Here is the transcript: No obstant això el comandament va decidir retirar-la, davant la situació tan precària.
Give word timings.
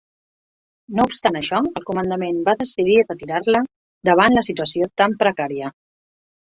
No 0.99 1.05
obstant 1.09 1.37
això 1.41 1.59
el 1.81 1.85
comandament 1.91 2.41
va 2.49 2.57
decidir 2.63 2.99
retirar-la, 3.05 3.65
davant 4.13 4.39
la 4.41 4.49
situació 4.53 4.93
tan 5.03 5.19
precària. 5.25 5.77